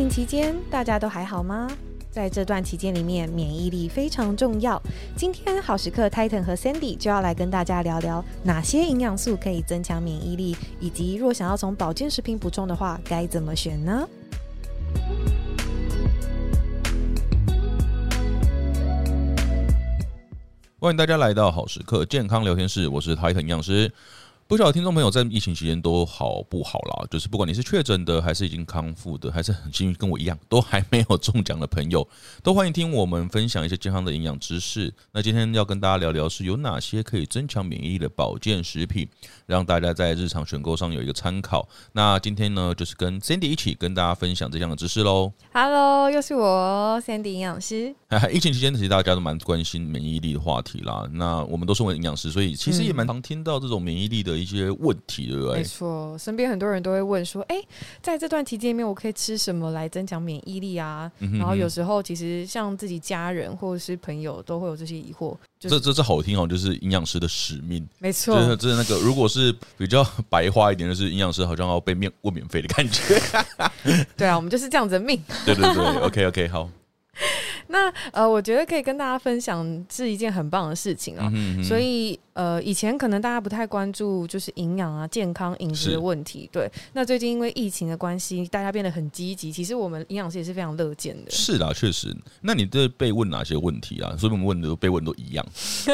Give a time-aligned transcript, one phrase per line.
[0.00, 1.70] 情期间，大家都还好吗？
[2.10, 4.80] 在这段期间里面，免疫力非常重要。
[5.14, 14.08] 今天好时刻 Titan 和 Sandy 就要来跟大家聊聊哪些营养素可以增强免疫力，以及若想要从保健食品补充的话，该怎么选呢？
[20.78, 23.92] 欢迎大家来到好时刻健康聊天室，我是 Titan 营养师。
[24.50, 27.06] 不少听众朋友在疫情期间都好不好啦？
[27.08, 32.04] 就是不管你是确诊的，还是已经康复的，还是很幸运跟我一样都还没有中奖的朋友，
[32.42, 34.92] 都欢迎听我们分享一些健康的营养知识。
[35.12, 39.08] 那今天要跟大家聊聊是有哪些可以增强免疫力的保健食品，
[39.46, 41.68] 让大家在日常选购上有一个参考。
[41.92, 45.32] 那今天呢，就是跟 Sandy 一起跟大家分享这样的知识喽。
[45.54, 47.94] Hello，又是我 Sandy 营养师。
[48.32, 51.08] 疫情期间其实大家都蛮关心免疫力的话题啦。
[51.12, 54.39] 那我们都身为营养师，所以其实也蛮常听到这种免疫力的。
[54.40, 55.58] 一些问题，对不对？
[55.58, 57.68] 没错，身边很多人都会问说：“哎、欸，
[58.02, 65.36] 在这段期间里面，我可以吃什么来增强免疫力啊？”嗯、哼哼然后有时候其实像自己家人或者是朋友都会有这些疑惑。
[65.58, 67.86] 就是、这这这好听哦，就是营养师的使命。
[67.98, 73.20] 没错，就是就是那个，如果是比较白话一点，就是营养师好像要被免问免费的感觉。
[74.16, 75.22] 对啊，我们就是这样子的命。
[75.44, 76.70] 对对对，OK OK，好。
[77.70, 82.18] 那呃，我觉得可以跟大家分享是一件很棒的事情啊，嗯、所以。
[82.32, 86.70] 呃，以前可能大家不太关注就是营养啊、健康饮食的问题，对。
[86.94, 89.52] 那最近因为疫情的关系，大家变得很积极。
[89.52, 91.30] 其实我们营养师也是非常乐见的。
[91.30, 92.16] 是啦，确实。
[92.40, 94.16] 那你这被问哪些问题啊？
[94.16, 95.44] 所以我们问的都被问都一样。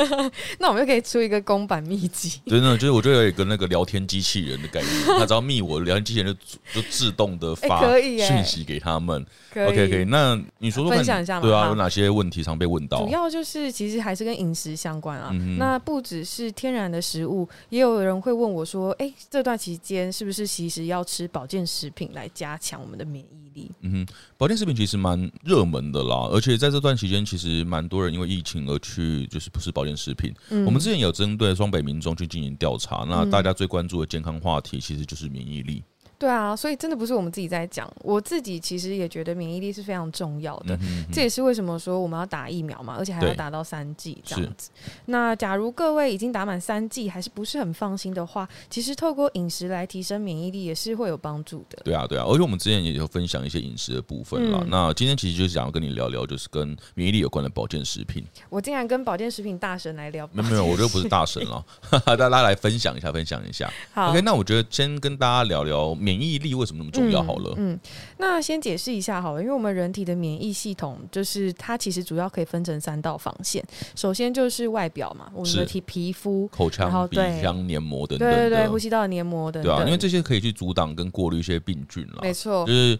[0.61, 2.41] 那我们就可以出一个公版秘籍。
[2.47, 6.37] 真的，就是我觉得有一个那个聊天机器人的概念， 他只要密我，聊天机器人
[6.73, 9.27] 就就自动的发讯息给他们。
[9.51, 10.05] 可以、欸、OK，可以。
[10.05, 11.43] 那你说说，分享一下嘛？
[11.43, 13.05] 对啊，有哪些问题常被问到？
[13.05, 15.31] 主要就是其实还是跟饮食相关啊。
[15.33, 16.47] 嗯、那不只是。
[16.57, 30.33] 天然的食物，也有人会问我说：“哎，这段期间是不是其实要吃保健食品来加强我们的免疫力？”嗯哼，保健食品其实蛮热门的啦，而且在这段期间，其实蛮多人因为疫情而去就是不吃保健食品。
[30.49, 35.83] 嗯、我们之前有针对双北民众去进行调查，那大家最关注的健康话题其实就是免疫力。
[36.19, 40.75] 对啊，所以真的不是我们自己在讲，我自己其实也觉得免疫力是非常重要的。
[40.77, 44.71] 嗯、哼哼这也是为什么说我们要打疫苗嘛，而且还要打到三剂这样子。
[45.07, 51.79] 那假如各位已经打满三剂还是不是很放心的话，其实透过饮食来提升免疫力也是会有帮助的。
[51.85, 54.61] 对啊，对啊，而且我们之前也有分享一些饮食的部分啦。
[54.63, 58.25] 嗯、那今天其实就是想要跟你聊聊，就是跟免疫力有关的保健食品。
[58.49, 61.65] 我竟然跟保健食品大神来聊，没有没有，我就不是大神了，
[62.07, 63.71] 大家来分享一下，分享一下。
[63.93, 67.21] 好，OK，那我觉得先跟大家聊聊免疫力为什么那么重要？
[67.21, 67.53] 好了。
[67.57, 67.81] 嗯，嗯，
[68.19, 73.65] 那先解释一下好了，因为我们人体的免疫系统就是它其实主要可以分成三道防线，
[73.97, 82.97] 首先就是外表嘛，我们的体皮肤、口腔、鼻腔黏膜等等，对对对，呼吸道的黏膜等等，对啊，因为这些可以去阻挡跟过滤一些病菌了，没错，就是。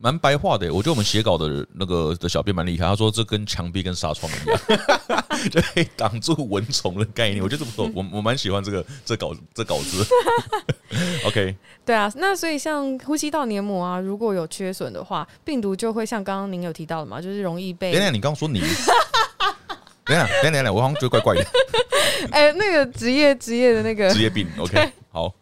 [0.00, 2.86] 蛮白话的，我觉得我们写稿的那个的小编蛮厉害。
[2.86, 4.58] 他说这跟墙壁跟纱窗一样，
[5.50, 7.42] 就可以挡住蚊虫的概念。
[7.42, 10.06] 我觉得这不错，我我蛮喜欢这个这稿这稿子。
[11.26, 11.54] OK，
[11.84, 17.90] 对啊，那所以像呼吸道黏膜啊，如果有缺损的话，病毒就会像刚刚您有提到的嘛，就是容易被。
[17.92, 21.44] 等等，你刚刚说你，等等等等等，我好像觉得怪怪的。
[22.30, 24.46] 哎、欸，那个职业职业的那个职业病。
[24.58, 25.34] OK，好。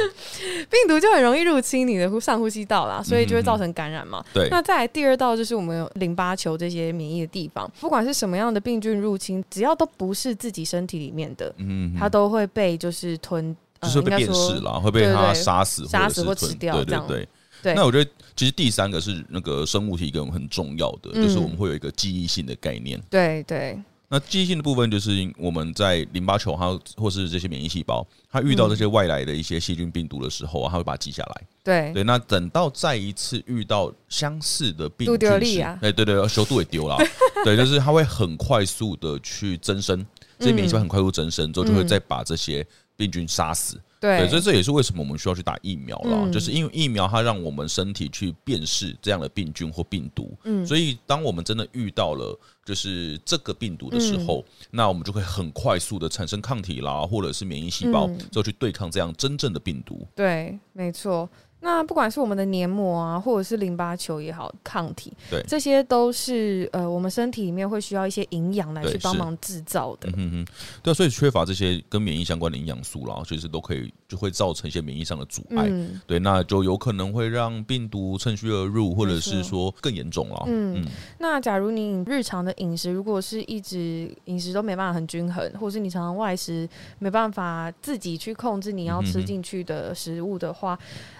[0.70, 4.24] 病毒就很容易入侵你的呼上呼吸道啦，所以就会造成感染嘛。
[4.32, 16.74] 对，那再来第二道就是我们有淋巴球这些免疫的地方，不管是什么样的病菌入侵，只要都不是自己身体里面的，嗯，它都会被就是吞，就是被辨识了，会被它杀死、杀死或吃掉。
[16.76, 17.28] 对对对
[17.62, 17.74] 对。
[17.74, 23.00] 那我觉得其实第三个是那个生物体跟我们很重要的，就是我们会有一个记忆性的概念。
[23.08, 23.78] 对对。
[24.12, 31.42] 那记忆性的部分就是我们在淋巴球，它或是这些免疫细胞，它遇到这些外来的一些细菌病毒的时候啊，它会把它记下来。
[31.64, 36.98] 对对，那等到再一次遇到相似的病菌时，哎对对，修度也丢了。
[37.42, 40.04] 对，就是它会很快速的去增生，
[40.38, 43.80] 这些免疫细胞很快速增生之后，就会再把这些病菌杀死。
[44.02, 50.36] 对，所以这也是为什么我们需要去打疫苗了，就是因为疫苗它让我们身体去辨识这样的病菌或病毒。
[50.42, 60.04] 嗯，所以当我们真的遇到了就是这个病毒的时候，那我们就会很快速的产生抗体啦，或者是免疫细胞，之后去对抗这样真正的病毒。
[60.16, 61.30] 对，没错。
[61.64, 70.10] 那不管是我们的黏膜啊，或者是淋巴球也好，抗体，对，这些都是呃，我们身体里面会需要一些营养来去帮忙制造的。
[70.16, 75.66] 嗯哼，对啊，所以缺乏这些跟免疫相关的营养素啦，其实都可以就会造成一些免疫上的阻碍。
[75.68, 80.42] 嗯、对，那就有可能会让病毒趁虚而入，或者是说更严重了。
[80.48, 80.84] 嗯，嗯，
[81.20, 86.68] 那假如你日常的饮食如果是一直饮食都没办法很均衡，或是你常常外食
[86.98, 90.76] 没办法自己去控制你要吃进去的食物的话，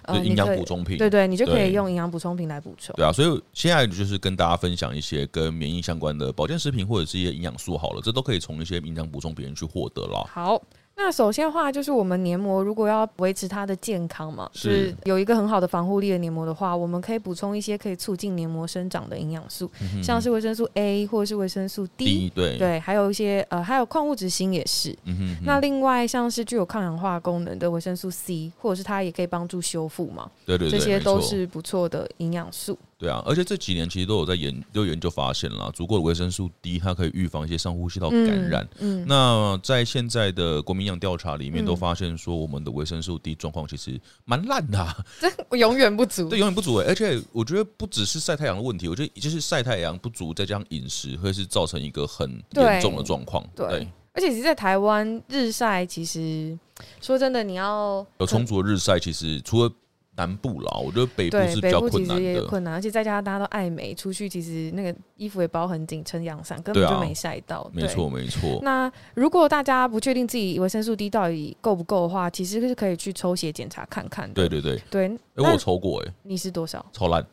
[0.06, 0.31] 嗯、呃。
[0.32, 2.94] 营养补充品，对对，你就可以用营养补充品来补充。
[2.96, 10.28] 对啊，所以现在就是跟大家分享一些跟免疫相关的保健食品或者是一些营养素好了，这都可以从一些营养补充品去获得了。
[10.30, 10.62] 好。
[11.04, 24.96] 那首先的话，就是我们黏膜如果要维持它的健康嘛，是，有一个很好的防护力的黏膜的话，我们可以补充一些可以促进黏膜生长的营养素，嗯、像是维生素 A 或者是维生素 D，, D 对对，还有一些呃，还有矿物质锌也是。
[25.06, 32.78] 嗯、哼哼那另外像是具有抗氧化功能的维生素 C，或者是它也可以帮助修复嘛，对对对，这些都是不错的营养素。
[33.02, 38.62] 对啊，而且这几年其实都有在研，都有研究发现了，足够的维生素 D，它可以预防一些上呼吸道感染。
[38.78, 46.28] 嗯，嗯那在现在的国民营养调查里面，都发现说我们的维生素 D 状况其实蛮烂的， 啊，这永远不足。
[46.28, 46.86] 对，永远不足哎！
[46.86, 53.44] 而且我觉得不只是晒太阳的问题，我觉得就是晒太阳不足，再加上饮食，会是造成一个很严重的状况。
[53.56, 56.56] 对，对而且其实，在台湾日晒，其实
[57.00, 59.72] 说真的，你要有充足的日晒，其实除了
[60.14, 62.22] 南部啦，我觉得北部是比较困难的。
[62.22, 67.68] 也困难，而且再加上大家都爱美，出去其实那个衣服也包很紧，撑阳伞根本就没晒到。
[67.72, 68.60] 没错，没错。
[68.62, 74.34] 那如果大家不确定自己维生素 D 到底够不够的话，其实是可以去抽血检查看看的。
[74.34, 75.18] 对对对对。
[75.36, 76.12] 哎，我抽过哎。
[76.24, 76.84] 你是多少？
[76.92, 77.26] 超烂，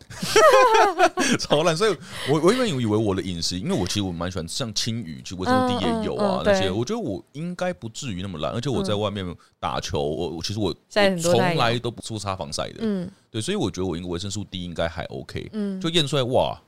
[1.37, 1.75] 超烂。
[1.75, 1.95] 所以
[2.29, 6.71] 我我原本以为我的饮食，因为我其实我蛮喜欢像青鱼，其实维生素 D 也有啊那些。
[6.71, 10.73] 我觉得我应该不至于那么烂，而且我在外面打球，我我其实我
[11.21, 12.79] 从来都不出擦防晒的。
[12.81, 13.09] 嗯。
[13.31, 16.59] 对，所以我觉得我应该维生素 D 应该还 OK，嗯，就验出来哇，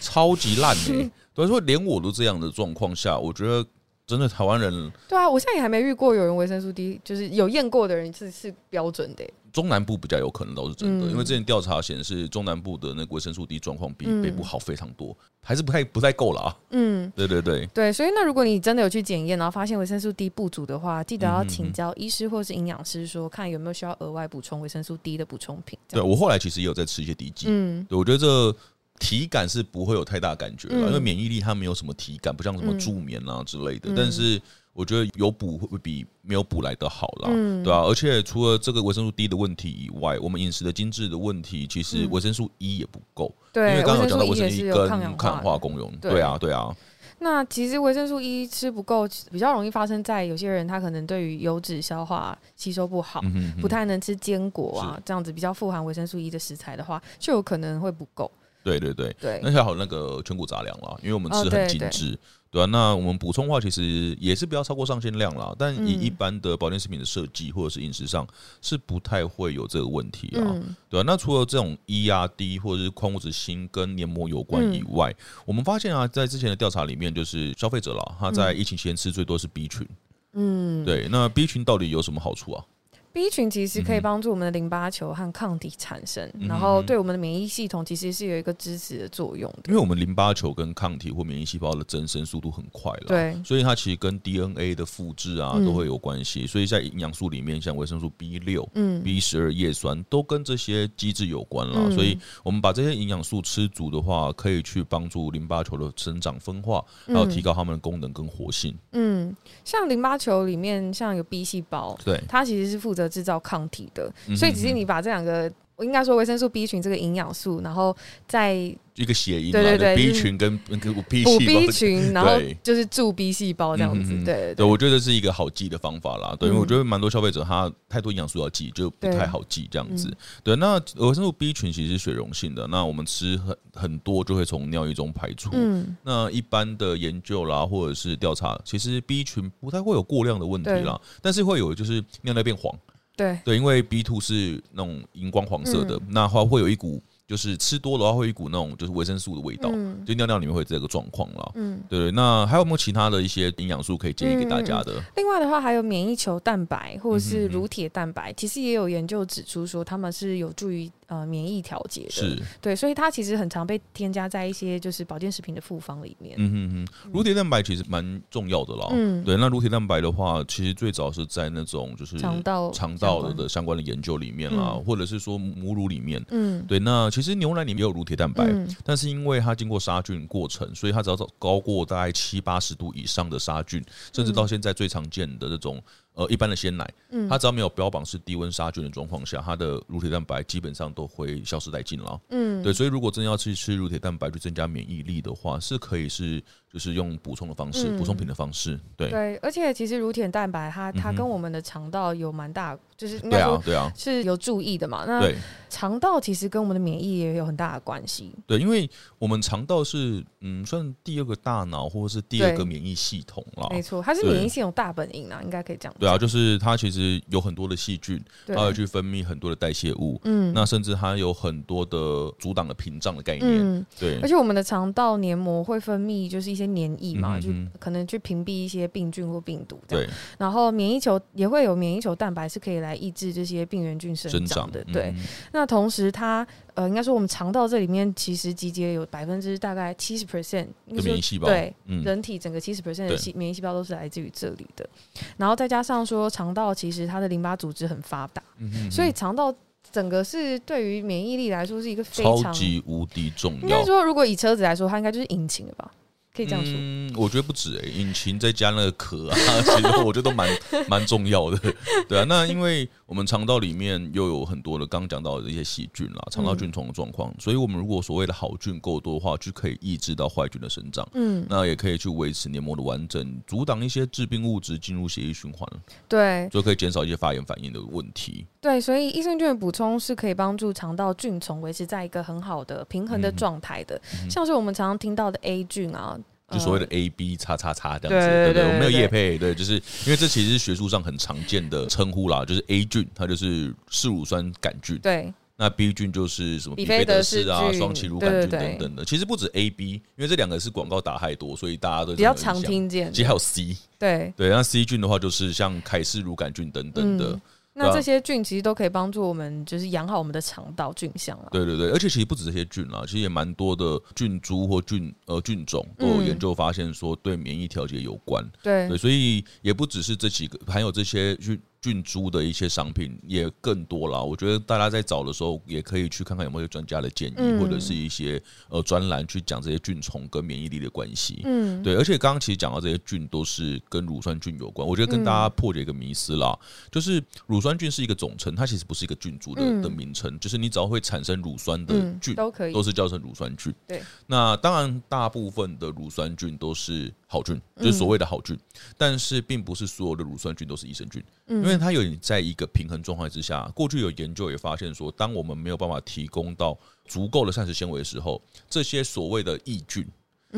[0.00, 3.64] 超级烂 哎，所以说连我都这样的状况下，我觉得
[4.06, 9.24] 真的台湾人，对啊，我现在也还没遇过有人维生素 D 就是有验过的人是是标准的。
[9.52, 16.56] 中南部比较有可能都是真的，嗯、因为之前调查显示中南部的那个维生素 D 状况比北部好非常多，嗯、还是不太不太够了啊。
[16.70, 17.66] 嗯，对对对。
[17.74, 25.78] 对，所以那如果你真的有去检验，然后发现维生素 D 不足的话，记得要请教医师或是营养师，说看有没有需要额外补充维生素 D 的补充品。
[25.88, 28.56] 对，我后来其实也有在吃一些 D 剂，嗯，对，我觉得这
[28.98, 34.40] 体感是不会有太大感觉了，嗯、因为免疫力它没有什么体感，不像什么助眠啊之类的，嗯、但是。
[34.78, 43.34] 我觉得有补会比没有补来的好啦，嗯、对啊，而且除了这个维生素 D 的问题以外，我们饮食的精致的问题，其实维生素 E 也不够。
[43.56, 45.92] 因为刚刚有讲到维生素 E 跟抗氧化功用。
[46.00, 46.72] 对，啊，对啊。
[47.18, 58.30] 那其实维生素 E 吃不够，比较容易发生在有些人他可能对于油脂消化吸收不好，嗯、哼哼不太能吃坚果啊，是这样子比较富含维生素 E 的食材的话，就有可能会不够。
[58.68, 62.12] 对对对对，那还好那个全谷杂粮啦，因为我们吃很精致。
[62.12, 62.18] 哦
[62.50, 65.54] 对那我们补充的话，其实也是不要超过上限量啦。
[65.58, 68.26] 但以一般的保健食品的设计或者是饮食上，
[68.62, 70.40] 是不太会有这个问题啊。
[70.40, 79.86] 嗯、对啊，那除了这种 E 啊 D 或者是矿物质锌跟黏膜有关以外，嗯、我们发现啊，在之前的调查里面，就是消费者啦，他在疫情期间吃最多是 B 群。
[80.32, 82.64] 嗯，对，那 B 群到底有什么好处啊
[83.12, 89.70] ？B 群其实可以帮助我们的淋巴球和抗体产生，嗯、然后对我们的免疫系统其实是有一个支持的作用的。
[89.70, 96.42] 因为我们淋巴球跟抗体或免疫细胞的增生速度很快了，对，所以它其实跟 DNA 的复制啊都会有关系。
[96.44, 101.74] 嗯、所以在营养素里面，像维生素 B 六、嗯、B 十二叶酸都跟这些机制有关了。
[101.76, 108.76] 嗯、所以我们把这些营养素吃足的话，可以去帮助淋巴球的生长分化，还有提高它们的功能跟活性。
[108.92, 109.34] 嗯，
[109.64, 118.76] 像淋巴球里面像有 B 细胞，对，它其实是负责制造抗体的，所以只是你把这两个，我应该说维生素 B 群这个营养素，然后再。
[118.98, 122.32] 一个谐音，对对对，B 群跟那个 B 细胞，补 B 群，然后
[122.64, 126.34] 就是助 B 细胞这样子，对对，我觉得是一个好记的方法啦。
[126.36, 130.12] 对，因为我觉得蛮多消费者他太多营养素要记，就不太好记这样子。
[130.42, 135.50] 对，那维生素 B 群其实是水溶性的，那我们吃很很多就会从尿液中排出。
[135.52, 142.76] 嗯，那一般的研究啦，或者是调查，其实 B 群不太会有过量的问题啦，但是会有就是尿尿变黄。
[143.18, 147.02] 对对，因为 B two 是那种荧光黄色的，那话会有一股。
[147.28, 151.52] 就是吃多的话，会有一股那种就是维生素的味道，嗯、就尿尿里面会有这个状况了。
[151.56, 152.10] 嗯，对。
[152.12, 154.94] 那还有没有其他的一些营养素可以建议给大家的？
[154.94, 160.90] 嗯、另外的话，还有免疫球蛋白或者是乳铁蛋白，其实也有研究指出说，他们是有助于。
[161.08, 166.34] 呃，免疫调节的，是对，所以它其实很常被添加在一些就是保健食品的复方里面。
[166.36, 168.88] 嗯哼哼，乳铁蛋白其实蛮重要的啦。
[168.90, 176.22] 嗯，对，那乳铁蛋白的话，其实最早是在那种就是肠道肠道的相关的研究里面啦，嗯、或者是说母乳里面。
[176.28, 185.82] 嗯，对，那其实牛奶里面有乳铁蛋白，嗯、但是因为它经过杀菌过程，所以它只要高过大概七八十度以上的杀菌，甚至到现在最常见的这种。
[186.18, 192.20] 呃，一般的鲜奶，嗯，它只要没有标榜是低温杀菌的状况下，它的乳铁蛋白基本上都会消失殆尽了。
[192.30, 205.04] 嗯，对，所以如果真的要去吃乳铁蛋白去增加免疫力的话，是可以是就是用补充的方式，补、嗯、充品的方式，对对，而且其实乳铁蛋白它它跟我们的肠道有蛮大，就是对啊对啊，是有注意的嘛。
[205.06, 205.32] 那
[205.70, 208.34] 肠道其实跟我们的免疫也有很大的关系。
[208.46, 213.66] 对，因为我们肠道是嗯，算第二个大脑或者是第二个免疫系统啦。
[213.70, 215.94] 没错，它是免疫系统大本营啊，应该可以这样。
[215.98, 224.18] 对啊，就是它其实有很多的细菌，它会去分泌很多的代谢物，嗯，那甚至它有很多的阻挡的屏障的概念，嗯、对。
[224.20, 227.38] 而且我们的肠道黏膜会分泌就是一些黏液嘛。
[227.38, 230.08] 就可能去屏蔽一些病菌或病毒，对。
[230.38, 235.14] 然后免疫球也会有免疫球蛋白，是可以来抑制这些病原菌生长的，对。
[235.52, 241.72] 那同时，它呃，应该说我们肠道这里面其实集结有百分之大概七十 percent 的免疫细胞，对，
[242.04, 244.88] 人体整个七十 percent 的细免疫细胞都是来自于这里的。
[245.36, 248.42] 然后再加上说，肠道其实它的淋巴组织很发达，
[248.90, 249.54] 所以肠道
[249.90, 253.60] 整个是对于免疫力来说是一个非常超级无敌重要。
[253.60, 255.90] 应该说，如果以车子来说，它应该就是引擎了吧？
[256.38, 259.36] 可以这样说，嗯，我觉得不止诶、引擎再加那个壳啊，
[259.76, 260.48] 其实我觉得都蛮
[260.88, 261.74] 蛮重要的，
[262.08, 262.24] 对啊。
[262.28, 275.66] 那因为我们肠道里面又有很多的刚讲到的一些细菌啦，肠道菌丛的状况，所以我们如果所谓的好菌够多的话，就可以抑制到坏菌的生长，嗯，那也可以去维持黏膜的完整，阻挡一些致病物质进入血液循环，
[276.06, 278.44] 对，就可以减少一些发炎反应的问题。
[278.60, 286.20] 对，所以益生菌的补充是可以帮助肠道菌丛维持在一个很好的平衡的状态的，嗯，像是我们常常听到的 A 菌啊。
[286.50, 304.32] 就所谓的 A B 叉叉叉这样子，对对对，我没有叶配，对，就是因为这其实是学术上很常见的称呼啦，就是 A 菌，它就是嗜乳酸杆菌，对，那 B 菌就是什么比菲德氏啊、双歧乳杆菌等等的，其实不止 A B，因为这两个是广告打太多，所以大家都比较常听见，其实还有 C，对。
[304.36, 307.30] 对，那 C 菌的话就是像凯氏乳杆菌等等的。
[307.30, 307.40] 嗯
[307.78, 311.48] 那这些菌其实都可以帮助我们，就是养好我们的肠道菌相了。
[311.52, 318.44] 对对对，而且其实不止这些菌啦，其实也蛮多的菌株或菌呃菌种都有研究发现说对免疫调节有关。
[318.62, 321.58] 对对，所以也不只是这几个，还有这些菌。
[321.80, 331.40] 菌株的一些商品也更多了，我觉得大家在找的时候也可以去看看有没有专家的建议，嗯、或者是一些呃专栏去讲这些菌虫跟免疫力的关系。
[331.44, 342.72] 嗯，对，而且刚刚其实讲到这些菌都是跟乳酸菌有关，我觉得跟大家破解一个迷思啦，嗯、就是乳酸菌是一个总称，它其实不是一个菌株的的名称，嗯、就是你只要会产生乳酸的菌、嗯、都可以。
[342.72, 343.74] 都是叫成乳酸菌。
[343.86, 348.60] 对，那当然大部分的乳酸菌都是好菌，就是所谓的好菌，嗯、
[348.96, 351.22] 但是并不是所有的乳酸菌都是益生菌。
[351.48, 360.06] 因为它有在一个平衡状态之下，过去有研究也发现说，当我们没有办法提供到足够的膳食纤维的时候，这些所谓的益菌，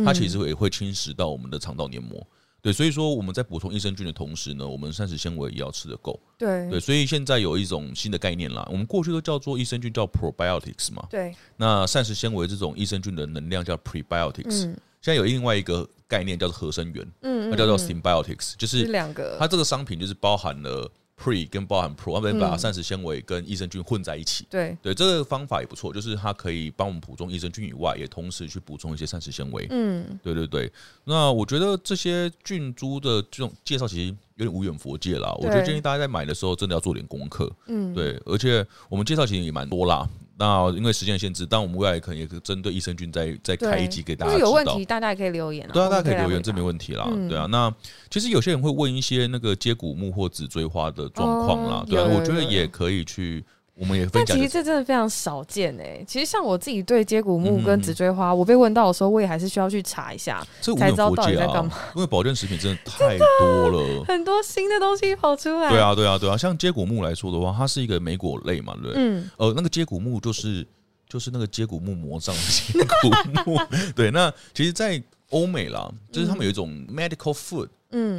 [0.04, 2.26] 它其实也会侵蚀到我们的肠道黏膜。
[2.62, 6.20] 对，所以说我们在补充益生菌的同时呢，我们膳食纤维也要吃得够。
[6.36, 11.06] 对对，所以现在有一种新的概念啦，我们过去都叫做益生菌叫 probiotics 嘛。
[11.08, 14.74] 对，那膳食纤维这种益生菌的能量叫 prebiotics。
[15.00, 24.76] 现在有另外一个概念叫做合生元，嗯，它叫做 symbiotics，就是两个，它这个商品就是包含了 pre 跟包含 pro，它们把膳食纤维跟益生菌混在一起，对。
[24.82, 30.70] 对，这个方法也不错，就是它可以帮我们补充益生菌以外，也同时去补充一些膳食纤维，嗯，对对对。
[31.04, 40.08] 那我觉得这些菌株的这种介绍其实有点无远佛界啦，我觉得建议大家在买的时候真的要做点功课，嗯，对，而且我们介绍其实也蛮多啦。
[40.40, 44.46] 那因为时间限制，但我们未来可能也可以针对益生菌再再开一集给大家知道。
[44.46, 45.68] 有问题，大家也可以留言。
[45.70, 47.06] 对啊，大家可以留言，这没问题啦。
[47.28, 47.70] 对啊，那
[48.08, 51.84] 其实有些人会问一些那个接骨木或紫锥花的状况啦。
[51.86, 53.44] 对啊，我觉得也可以去。
[53.80, 56.04] 我们也分享，但其实这真的非常少见哎、欸。
[56.06, 60.46] 其实像我自己对接骨木跟紫锥花，我被问到的时候，我也还是需要去查一下，
[60.76, 61.72] 才知道到底在干嘛。
[61.94, 65.70] 因为保健食品真的太多了， 很多新的东西跑出来。
[65.70, 66.36] 对啊，对啊，对啊。
[66.36, 68.94] 像接骨木来说的话，它是一个莓果类嘛，对不对？
[68.98, 69.30] 嗯。
[69.38, 70.66] 呃，那个接骨木就是
[71.08, 72.40] 就是那个接骨木魔杖的
[72.72, 73.58] 接骨木。
[73.96, 77.64] 对，那其实，在欧美啦，就是他们有一种 medical food。
[77.66, 77.70] 嗯，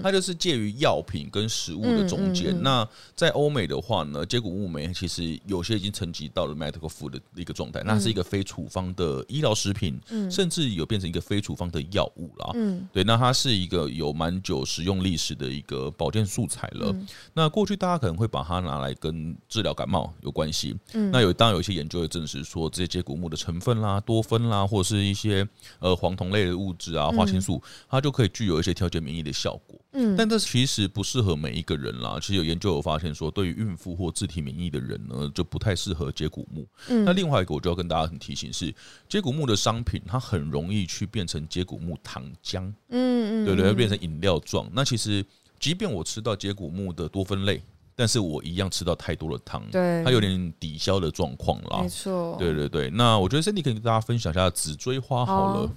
[0.02, 2.52] 它就是介于药品跟食物的中间。
[2.52, 12.52] 嗯嗯嗯、那在欧美的话呢，接骨木莓其实有些已经层级到了 medical food 的一个状态，那是一个非处方的医疗食品，嗯、甚至有变成一个非处方的药物啦。
[12.56, 16.92] 嗯，对，那它是一个有蛮久使用历史的一个保健素材了。
[16.92, 20.76] 嗯、那过去大家可能会把它拿来跟治疗感冒有关系。
[20.94, 25.48] 嗯，那有当然有一些研究也证实说，这些接骨木的成分啦、多酚啦，或者是一些
[25.80, 29.61] 呃黄酮类的物质啊、花青素，它就可以具有一些调节免疫的效果。
[29.94, 32.18] 嗯，但这其实不适合每一个人啦。
[32.22, 36.66] 其实有研究有发现说，对于孕妇或自体免疫的人呢，就不太适合接骨木。
[36.88, 38.74] 嗯，那另外一个我就要跟大家很提醒是，
[39.10, 42.62] 接骨木的商品它很容易去变成接骨木糖浆。
[42.90, 44.70] 嗯嗯，对对，会变成饮料状。
[44.72, 45.26] 那其实
[45.60, 47.62] 即便我吃到接骨木的多酚类，
[47.94, 51.82] 但是我一样吃到太多的糖，对，它有点抵消的状况啦。
[51.82, 52.90] 没错，对对对。
[52.90, 55.72] 那我觉得 Cindy 可以跟大家分享一下紫锥花好了。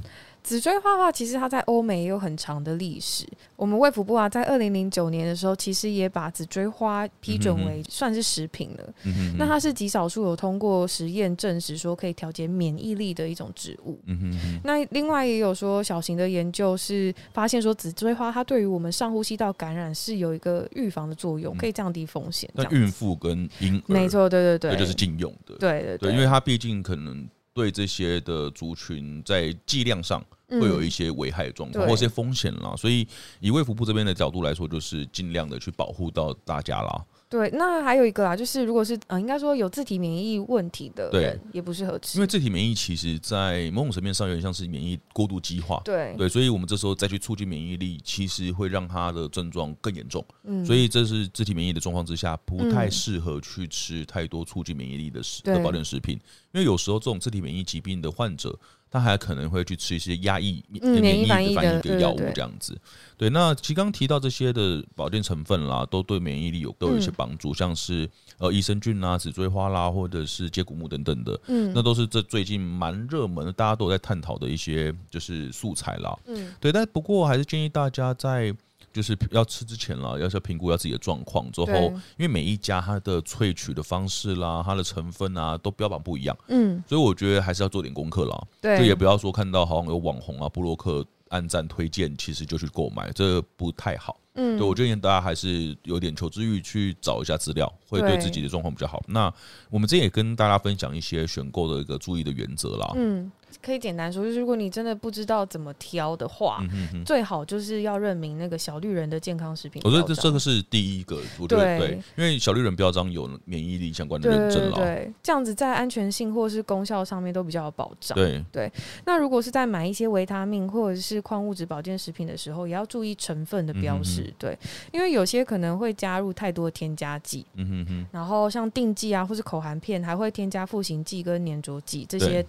[0.45, 3.27] 紫锥花的话，其实它在欧美也有很长的历史。
[3.57, 8.85] 我们卫福部啊，在二零零九年的时候，其实也把紫锥花批准为算是食品了。
[9.05, 13.99] 嗯、哼哼，那它是极少数有通过实验证实说可以调节免疫力的一种植物。
[14.05, 22.51] 嗯、哼哼，那另外也有说小型的研究是发现说紫锥花它对于我们上呼吸道感染是有一个预防的作用，可以降低风险。
[22.53, 25.55] 那孕妇跟婴儿，没错，对对对，这就是禁用的。
[25.59, 30.23] 对对对，对，因为它毕竟可能对这些的族群在剂量上。
[30.47, 33.05] 会有一些危害状况或一些风险啦，所以
[33.41, 37.05] 以卫福部这边的角度来说，就是尽量的去保护到大家啦。
[37.29, 42.19] 对，那还有一个啊，就是如果是呃，应该说有自体免疫问题的人，也不适合吃。
[42.19, 45.81] 因为自体免疫其实，在某种层面上有点像是免疫过度激化。
[45.85, 50.25] 对对，所以我们这时候再去促进免疫力，其实会让他的症状更严重。
[50.45, 56.15] 嗯，所以这是自体免疫的状况之下，不太适合去吃太多促进免疫力的食的保健食品。
[56.53, 58.57] 因为有时候这种自体免疫疾病的患者。
[58.95, 62.81] 他还可能会去吃一些压抑免疫的反应的药物，这样子。
[63.17, 68.09] 对，那其实刚提到这些的保健成分啦，都对免疫力有都有一些帮助，像是
[68.39, 71.41] 呃益生菌啦、紫锥花啦，或者是接骨木等等的。
[71.49, 76.17] 嗯，那都是这最近蛮热门的，大家都在探讨的一些就是素材啦。
[76.27, 78.55] 嗯，对，但不过还是建议大家在。
[78.95, 81.51] 就是要吃之前了，要先评估一下自己的状况。
[81.51, 81.73] 之后，
[82.17, 86.39] 因为每一家它的萃取的方式啦，它的成分啊，都标榜不一样。
[86.47, 88.47] 嗯，所以我觉得还是要做点功课啦。
[88.61, 94.17] 对，就也不要说看到好像有网红啊、布洛克按赞推荐，其实就去购买，这不太好。
[94.37, 99.03] 嗯，对，我建议大家还是有点求知欲，去找一下资料，会对自己的状况比较好。
[99.09, 99.33] 那
[99.71, 102.93] 我们这也跟大家分享一些选购的一个注意的原则啦。
[102.95, 103.31] 嗯。
[103.63, 107.05] 可以简单说，就是如果你真的不知道怎么挑的话，嗯、哼哼。
[107.05, 109.83] 最好就是要认明那个小绿人的健康食品。
[109.85, 118.15] 我觉得这这个是第一个，我觉得对，对，因为小绿人标章有免疫力相关的认证了，对，这样子在安全性或是功效上面都比较有保障。
[118.15, 118.45] 对。
[118.53, 118.73] 对，
[119.05, 124.35] 那如果是在买一些维他命或者是矿物质保健食品的时候，也要注意成分的标示，嗯、哼哼。
[124.39, 124.59] 对，
[124.93, 132.45] 因为有些可能会加入太多添加剂，嗯哼哼，然后像定剂啊，或是口含片，还会添加赋形剂跟粘着剂这些。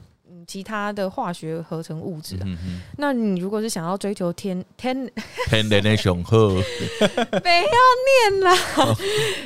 [0.45, 2.37] 嗯，其他的化学合成物质，
[2.97, 4.95] 那你如果是想要追求天天
[5.49, 8.53] 天然的雄厚， 不要念啦。
[8.77, 8.95] 哦、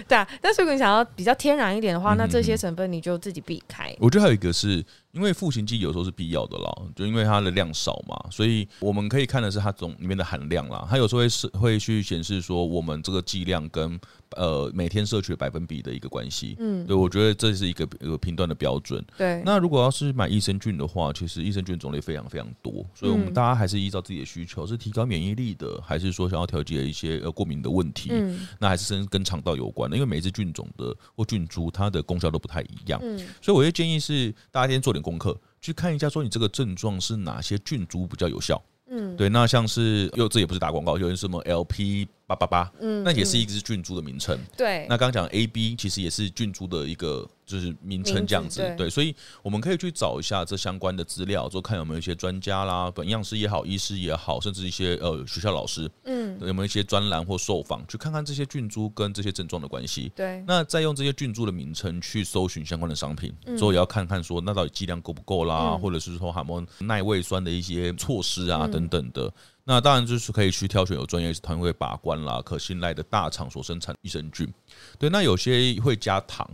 [0.08, 3.96] 对啊，但是如果你想要比较天然一点的话，嗯、那这些成分你就自己避开。
[4.00, 4.84] 我觉得还有一个是。
[5.12, 10.86] 因为复形剂有时候是必要的啦，就因为它的量少嘛，所以我们可以看的是它总里面的含量啦。
[10.90, 14.00] 它有时候会是会去显示说我们这个剂量跟
[14.36, 16.56] 呃每天摄取的百分比的一个关系。
[16.60, 19.04] 嗯，对，我觉得这是一个一个评断的标准。
[19.18, 28.10] 对，那如果要是买益生菌的话，其实益生菌种类非常非常多，所以我们大家还是依照自己的需求，是提高免疫力的，还是说想要调节一些呃过敏的问题？
[28.12, 33.00] 嗯，那还是跟跟肠道有关的，因为每一只菌种的或菌株它的功效都不太一样。
[33.02, 38.62] 嗯，所以我会建议是大家先做点功课，去看一下，说你这个症状是哪些菌株比较有效。
[38.92, 42.08] 嗯，对，那像是又这也不是打广告，有人什么 LP。
[42.30, 44.38] 八八八，嗯，那也是一只菌株的名称。
[44.56, 48.62] 对，那刚刚讲 A B 其实也是菌株的一个就是名称这样子。
[48.62, 60.12] 对，对，所以我们可以去找一下这相关的资料，就看有没有一些专家啦，本营养师也好，医师也好，甚至一些呃学校老师，嗯，有没有一些专栏或受访，去看看这些菌株跟这些症状的关系。
[60.16, 69.34] 对，那再用这些菌株的名称去搜寻相关的商品，之后也要看看说那到底剂量够不够啦，嗯、或者是说有没有耐胃酸的一些措施啊、嗯、等等的。
[69.66, 74.52] 那当然就是可以去挑选有专业团队把关啦，可信赖的大厂所生产益生菌。
[74.98, 76.50] 对，那有些会加糖。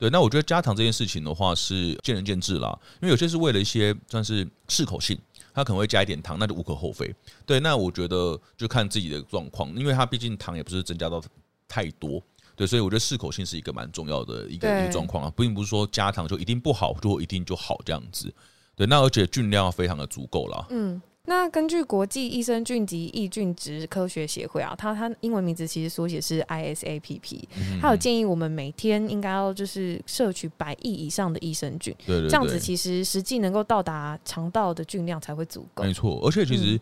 [0.00, 5.16] 对，那我觉得加糖这件事情的话是见仁见智啦，因为有些是为了一些算是适口性，
[5.52, 7.14] 它可能会加一点糖，那就无可厚非。
[7.44, 11.22] 对，那我觉得就看自己的状况，因为它毕竟糖也不是增加到
[11.68, 12.18] 太多。
[12.56, 18.32] 对，所以我觉得适口性是一个蛮重要的一个一个状况啊，并不是说加糖就一定不好，就一定就好这样子。
[18.74, 20.66] 对，那而且菌量非常的足够啦。
[20.70, 21.00] 嗯。
[21.30, 27.44] 那根据国际益生菌及抑菌值科学协会啊，它它英文名字其实缩写是 ISAPP，
[27.80, 35.84] 它有建议我们每天应该要就是摄取百亿以上的益生菌，对对对，这样子其实实际能够到达肠道的菌量才会足够。
[35.84, 36.76] 没错，而且其实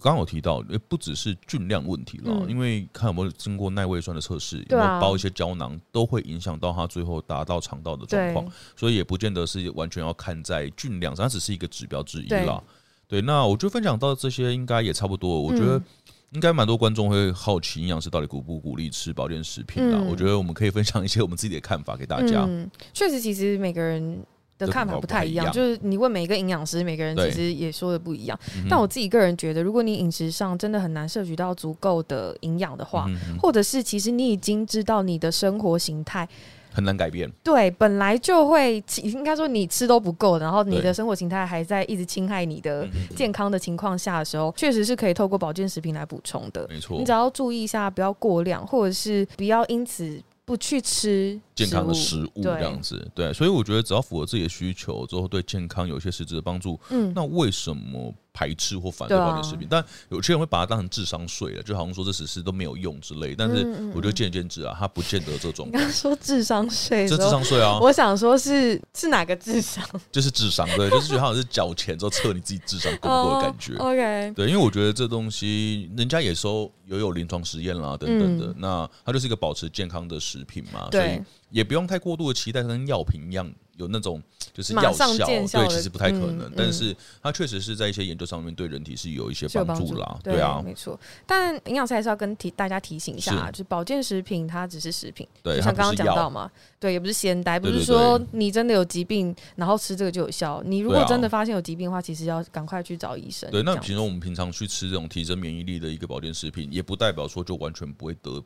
[0.00, 12.62] 刚刚有提到，也不只是菌量问题了，嗯、因为看有没有经过耐胃酸的测试，有没有包一些胶囊，都会影响到它最后达到肠道的状况，所以也不见得是完全要看在菌量上，它只是一个指标之一啦。
[13.10, 15.42] 对，那我就分享到这些，应该也差不多。
[15.42, 15.82] 我觉得
[16.30, 20.00] 应该蛮多观众会好奇，营养师到底鼓不鼓励吃保健食品啊？
[20.08, 22.44] 我觉得我们可以分享一些我们自己的看法给大家。
[22.48, 24.24] 嗯，确实，其实每个人
[24.58, 28.38] 的看法不太一样，就是你问每一个营养师，每个人其实也说的不一样。
[28.68, 33.08] 但我自己个人觉得，如果你饮食上真的很难摄取到足够的营养的话，
[33.42, 36.28] 或者是其实你已经知道你的生活形态。
[36.72, 37.30] 很难改变。
[37.42, 46.66] 对，本来就会，应该说你吃都不够，然后你的生活形态还在一直侵害你的健康的情况下的时候，确实是可以透过保健食品来补充的。
[46.68, 52.96] 没错，你只要注意一下，不要过量，或者是不要因此不去吃健康的食物这样子。
[53.14, 56.78] 对，对，所以我觉得只要符合自己的需求之后，对健康有一些实质的帮助。
[56.90, 58.12] 嗯，那为什么？
[58.40, 63.34] 排斥或反对保健食品，啊、但有些人会把它当成智商税了，就好像说这只是都没有用之类。
[63.36, 63.62] 但是
[63.94, 65.66] 我觉得见仁见智啊，它不见得这种。
[65.68, 67.78] 你刚刚说智商税，这智商税啊？
[67.82, 69.84] 我想说是是哪个智商？
[70.10, 73.74] 就是智商，对， 就是觉得好像是缴钱之后测你自己智商够不够的感觉。
[73.74, 83.52] Oh, OK，对，因为我觉得这东西人家也收也有临床实验啦，等等的，嗯、那它就是一个保持健康的食品嘛，所以也不用太过度的期待它跟药品一样。
[83.80, 90.98] 有那种就是药效，对，其实不太可能，嗯、但是它确实是在一些研究上面对人体是有一些帮助啦，对，对啊，没错。
[91.26, 100.62] 但营养师还是要跟提大家提醒一下，是就是保健食品它只是食品，对，就像刚刚讲到嘛，对，也不是仙丹，不是说你真的有疾病然后吃这个就有效。
[100.64, 103.50] 你如果真的发现有疾病的话，其实要赶快去找医生。
[103.50, 108.44] 对，那比如说我们平常去吃这种提升免疫力的一个保健食品，也不代表说就完全不会得。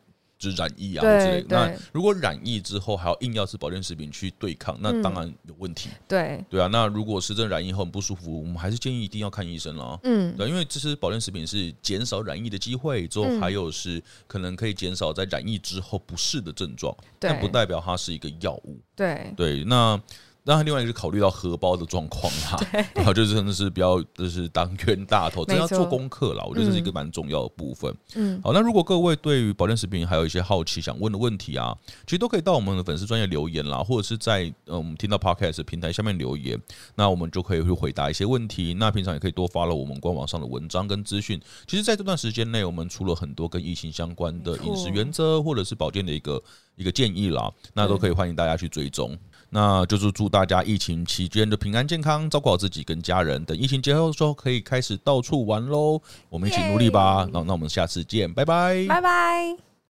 [0.50, 1.46] 是染疫啊之类的。
[1.48, 5.88] 那如果染疫之后还要硬要吃保健食品去对抗，那当然有问题。
[6.06, 9.98] 对对啊，那如果是真染疫后很不舒服，我们还是建议一定要看医生了。
[10.04, 18.78] 嗯，对，因为这些保健食品是减少染疫的机会，之后还有是可能可以减少在染疫之后不适的症状，但不代表它是一个药物。
[18.94, 20.00] 对对，那。
[20.46, 26.44] 那另外一个是考虑到荷包的状况啦， 对然后就是真的是比较就是当冤大头，真要做功课啦。
[26.46, 27.90] 我觉得这是一个蛮重要的部分。
[28.14, 31.74] 嗯，好，那如果各位对于保健食品还有一些好奇想问的问题啊，
[32.06, 36.60] 其实都可以到我们的粉丝专业留言啦，或者是在呃我们听到 Podcast 平台下面留言，
[36.94, 38.74] 那我们就可以去回答一些问题。
[38.74, 41.40] 那平常也可以多 follow 我们官网上的文章跟资讯。
[41.66, 46.42] 其实，在这段时间内，我们出了很多跟疫情相关的饮食原则或者是保健的一个
[46.76, 49.16] 一个建议啦，那都可以欢迎大家去追踪。
[49.54, 53.44] 那就是祝大家疫情期间的平安健康，照顾好自己跟家人。
[53.44, 56.02] 等疫情结束之后，可以开始到处玩喽。
[56.28, 57.24] 我们一起努力吧。
[57.32, 59.63] 那那我们下次见，拜拜，拜拜。